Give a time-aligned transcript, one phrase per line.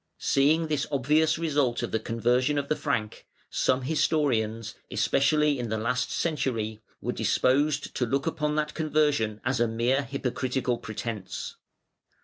[0.17, 5.77] Seeing this obvious result of the conversion of the Frank, some historians, especially in the
[5.77, 11.55] last century, were disposed to look upon that conversion as a mere hypocritical pretence.